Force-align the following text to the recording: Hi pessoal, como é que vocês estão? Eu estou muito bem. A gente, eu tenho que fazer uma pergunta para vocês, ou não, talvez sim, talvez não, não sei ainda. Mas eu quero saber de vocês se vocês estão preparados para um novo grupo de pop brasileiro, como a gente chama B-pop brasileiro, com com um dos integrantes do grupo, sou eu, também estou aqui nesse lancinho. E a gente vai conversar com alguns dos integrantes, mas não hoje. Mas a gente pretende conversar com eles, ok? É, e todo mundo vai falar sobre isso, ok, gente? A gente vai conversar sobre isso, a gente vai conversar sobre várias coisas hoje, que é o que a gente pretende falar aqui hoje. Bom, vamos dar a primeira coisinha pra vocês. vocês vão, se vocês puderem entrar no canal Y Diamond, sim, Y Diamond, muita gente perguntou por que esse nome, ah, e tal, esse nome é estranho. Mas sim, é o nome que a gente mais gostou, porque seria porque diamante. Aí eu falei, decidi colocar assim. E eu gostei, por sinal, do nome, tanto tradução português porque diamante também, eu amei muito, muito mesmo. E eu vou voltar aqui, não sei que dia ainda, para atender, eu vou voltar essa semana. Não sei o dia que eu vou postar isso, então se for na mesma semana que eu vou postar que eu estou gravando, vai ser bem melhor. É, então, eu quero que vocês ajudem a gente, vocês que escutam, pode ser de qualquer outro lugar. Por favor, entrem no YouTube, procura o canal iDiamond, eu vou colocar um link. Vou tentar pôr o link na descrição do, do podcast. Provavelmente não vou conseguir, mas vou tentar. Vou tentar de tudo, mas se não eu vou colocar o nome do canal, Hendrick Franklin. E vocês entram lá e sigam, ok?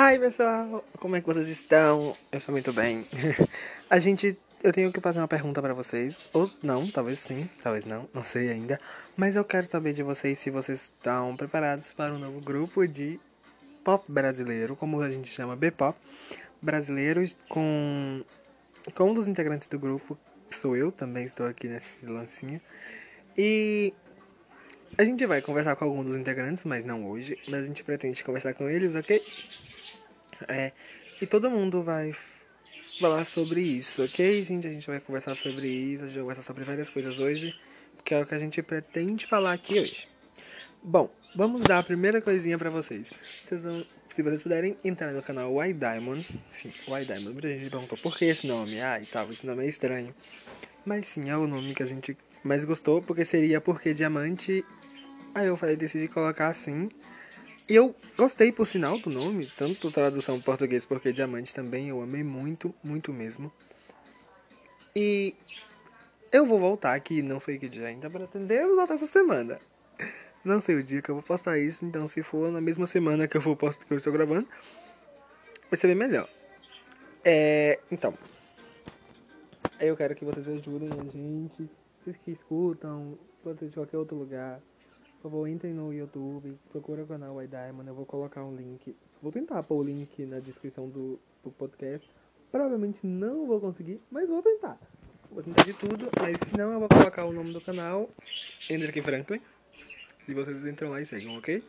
Hi 0.00 0.16
pessoal, 0.16 0.84
como 1.00 1.16
é 1.16 1.20
que 1.20 1.26
vocês 1.26 1.48
estão? 1.48 2.16
Eu 2.30 2.38
estou 2.38 2.52
muito 2.52 2.72
bem. 2.72 3.04
A 3.90 3.98
gente, 3.98 4.38
eu 4.62 4.72
tenho 4.72 4.92
que 4.92 5.00
fazer 5.00 5.18
uma 5.18 5.26
pergunta 5.26 5.60
para 5.60 5.74
vocês, 5.74 6.30
ou 6.32 6.48
não, 6.62 6.86
talvez 6.86 7.18
sim, 7.18 7.50
talvez 7.64 7.84
não, 7.84 8.08
não 8.14 8.22
sei 8.22 8.48
ainda. 8.48 8.78
Mas 9.16 9.34
eu 9.34 9.44
quero 9.44 9.68
saber 9.68 9.92
de 9.92 10.04
vocês 10.04 10.38
se 10.38 10.50
vocês 10.50 10.82
estão 10.84 11.36
preparados 11.36 11.92
para 11.92 12.14
um 12.14 12.18
novo 12.20 12.40
grupo 12.40 12.86
de 12.86 13.18
pop 13.82 14.04
brasileiro, 14.08 14.76
como 14.76 15.00
a 15.00 15.10
gente 15.10 15.30
chama 15.30 15.56
B-pop 15.56 15.98
brasileiro, 16.62 17.28
com 17.48 18.22
com 18.94 19.10
um 19.10 19.14
dos 19.14 19.26
integrantes 19.26 19.66
do 19.66 19.80
grupo, 19.80 20.16
sou 20.48 20.76
eu, 20.76 20.92
também 20.92 21.24
estou 21.24 21.44
aqui 21.44 21.66
nesse 21.66 22.06
lancinho. 22.06 22.60
E 23.36 23.92
a 24.96 25.04
gente 25.04 25.26
vai 25.26 25.42
conversar 25.42 25.74
com 25.74 25.84
alguns 25.84 26.06
dos 26.06 26.16
integrantes, 26.16 26.62
mas 26.62 26.84
não 26.84 27.04
hoje. 27.04 27.36
Mas 27.48 27.64
a 27.64 27.66
gente 27.66 27.82
pretende 27.82 28.22
conversar 28.22 28.54
com 28.54 28.68
eles, 28.68 28.94
ok? 28.94 29.20
É, 30.46 30.72
e 31.20 31.26
todo 31.26 31.50
mundo 31.50 31.82
vai 31.82 32.14
falar 33.00 33.24
sobre 33.24 33.60
isso, 33.60 34.04
ok, 34.04 34.44
gente? 34.44 34.66
A 34.66 34.72
gente 34.72 34.86
vai 34.86 35.00
conversar 35.00 35.34
sobre 35.34 35.68
isso, 35.68 36.04
a 36.04 36.06
gente 36.06 36.16
vai 36.16 36.22
conversar 36.22 36.42
sobre 36.42 36.64
várias 36.64 36.90
coisas 36.90 37.18
hoje, 37.18 37.58
que 38.04 38.14
é 38.14 38.20
o 38.20 38.26
que 38.26 38.34
a 38.34 38.38
gente 38.38 38.62
pretende 38.62 39.26
falar 39.26 39.52
aqui 39.52 39.80
hoje. 39.80 40.08
Bom, 40.82 41.10
vamos 41.34 41.62
dar 41.62 41.78
a 41.78 41.82
primeira 41.82 42.20
coisinha 42.20 42.56
pra 42.58 42.70
vocês. 42.70 43.10
vocês 43.44 43.62
vão, 43.62 43.84
se 44.10 44.22
vocês 44.22 44.42
puderem 44.42 44.76
entrar 44.84 45.12
no 45.12 45.22
canal 45.22 45.52
Y 45.64 45.74
Diamond, 45.74 46.26
sim, 46.50 46.72
Y 46.86 47.04
Diamond, 47.04 47.32
muita 47.32 47.48
gente 47.48 47.70
perguntou 47.70 47.98
por 47.98 48.16
que 48.16 48.26
esse 48.26 48.46
nome, 48.46 48.80
ah, 48.80 49.00
e 49.00 49.06
tal, 49.06 49.28
esse 49.30 49.46
nome 49.46 49.64
é 49.64 49.68
estranho. 49.68 50.14
Mas 50.84 51.08
sim, 51.08 51.28
é 51.28 51.36
o 51.36 51.46
nome 51.46 51.74
que 51.74 51.82
a 51.82 51.86
gente 51.86 52.16
mais 52.42 52.64
gostou, 52.64 53.02
porque 53.02 53.24
seria 53.24 53.60
porque 53.60 53.92
diamante. 53.92 54.64
Aí 55.34 55.46
eu 55.46 55.56
falei, 55.56 55.76
decidi 55.76 56.08
colocar 56.08 56.48
assim. 56.48 56.88
E 57.68 57.74
eu 57.74 57.94
gostei, 58.16 58.50
por 58.50 58.66
sinal, 58.66 58.98
do 58.98 59.10
nome, 59.10 59.46
tanto 59.46 59.90
tradução 59.92 60.40
português 60.40 60.86
porque 60.86 61.12
diamante 61.12 61.54
também, 61.54 61.88
eu 61.88 62.00
amei 62.00 62.22
muito, 62.22 62.74
muito 62.82 63.12
mesmo. 63.12 63.52
E 64.96 65.34
eu 66.32 66.46
vou 66.46 66.58
voltar 66.58 66.94
aqui, 66.94 67.20
não 67.20 67.38
sei 67.38 67.58
que 67.58 67.68
dia 67.68 67.86
ainda, 67.86 68.08
para 68.08 68.24
atender, 68.24 68.62
eu 68.62 68.68
vou 68.68 68.76
voltar 68.76 68.94
essa 68.94 69.06
semana. 69.06 69.58
Não 70.42 70.62
sei 70.62 70.76
o 70.76 70.82
dia 70.82 71.02
que 71.02 71.10
eu 71.10 71.16
vou 71.16 71.22
postar 71.22 71.58
isso, 71.58 71.84
então 71.84 72.06
se 72.06 72.22
for 72.22 72.50
na 72.50 72.60
mesma 72.60 72.86
semana 72.86 73.28
que 73.28 73.36
eu 73.36 73.40
vou 73.40 73.54
postar 73.54 73.84
que 73.84 73.92
eu 73.92 73.98
estou 73.98 74.12
gravando, 74.12 74.48
vai 75.70 75.78
ser 75.78 75.88
bem 75.88 75.96
melhor. 75.96 76.28
É, 77.22 77.80
então, 77.90 78.14
eu 79.78 79.94
quero 79.94 80.14
que 80.14 80.24
vocês 80.24 80.48
ajudem 80.48 80.88
a 80.88 81.04
gente, 81.04 81.68
vocês 82.00 82.16
que 82.24 82.30
escutam, 82.30 83.18
pode 83.42 83.58
ser 83.58 83.68
de 83.68 83.74
qualquer 83.74 83.98
outro 83.98 84.16
lugar. 84.16 84.58
Por 85.20 85.30
favor, 85.30 85.48
entrem 85.48 85.74
no 85.74 85.92
YouTube, 85.92 86.56
procura 86.70 87.02
o 87.02 87.06
canal 87.06 87.42
iDiamond, 87.42 87.88
eu 87.88 87.94
vou 87.94 88.06
colocar 88.06 88.44
um 88.44 88.54
link. 88.54 88.94
Vou 89.20 89.32
tentar 89.32 89.62
pôr 89.64 89.78
o 89.78 89.82
link 89.82 90.24
na 90.26 90.38
descrição 90.38 90.88
do, 90.88 91.18
do 91.42 91.50
podcast. 91.50 92.08
Provavelmente 92.52 93.04
não 93.04 93.46
vou 93.46 93.60
conseguir, 93.60 94.00
mas 94.10 94.28
vou 94.28 94.40
tentar. 94.42 94.78
Vou 95.30 95.42
tentar 95.42 95.64
de 95.64 95.74
tudo, 95.74 96.08
mas 96.20 96.38
se 96.38 96.56
não 96.56 96.72
eu 96.72 96.78
vou 96.78 96.88
colocar 96.88 97.24
o 97.24 97.32
nome 97.32 97.52
do 97.52 97.60
canal, 97.60 98.08
Hendrick 98.70 99.02
Franklin. 99.02 99.40
E 100.28 100.34
vocês 100.34 100.64
entram 100.66 100.90
lá 100.90 101.00
e 101.00 101.06
sigam, 101.06 101.36
ok? 101.36 101.64